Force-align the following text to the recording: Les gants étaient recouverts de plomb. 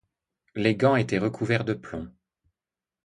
Les 0.55 0.73
gants 0.75 0.95
étaient 0.95 1.19
recouverts 1.19 1.63
de 1.63 1.75
plomb. 1.75 2.11